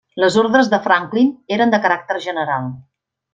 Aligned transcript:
Les 0.21 0.35
ordres 0.43 0.71
de 0.71 0.79
Franklin 0.87 1.29
eren 1.57 1.75
de 1.75 1.81
caràcter 1.85 2.19
general. 2.25 2.67